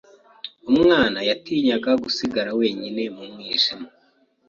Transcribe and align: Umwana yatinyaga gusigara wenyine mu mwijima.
Umwana 0.71 1.19
yatinyaga 1.29 1.91
gusigara 2.03 2.51
wenyine 2.59 3.03
mu 3.15 3.23
mwijima. 3.31 3.87